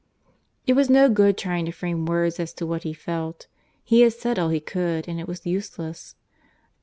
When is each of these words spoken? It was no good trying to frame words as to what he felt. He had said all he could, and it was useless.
It 0.65 0.73
was 0.73 0.89
no 0.89 1.09
good 1.09 1.37
trying 1.37 1.65
to 1.67 1.71
frame 1.71 2.07
words 2.07 2.39
as 2.39 2.53
to 2.53 2.65
what 2.65 2.81
he 2.81 2.91
felt. 2.91 3.45
He 3.83 4.01
had 4.01 4.13
said 4.13 4.39
all 4.39 4.49
he 4.49 4.59
could, 4.59 5.07
and 5.07 5.19
it 5.19 5.27
was 5.27 5.45
useless. 5.45 6.15